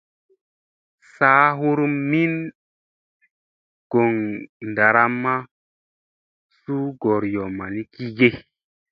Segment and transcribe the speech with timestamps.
[1.13, 2.33] Saa hurum min
[3.91, 4.13] goŋ
[4.75, 5.33] ɗaramma
[6.59, 8.29] su gooryomma ni gige?